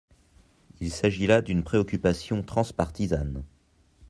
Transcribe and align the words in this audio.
Il 0.79 0.91
s’agit 0.91 1.27
là 1.27 1.43
d’une 1.43 1.63
préoccupation 1.63 2.41
trans-partisane. 2.41 3.43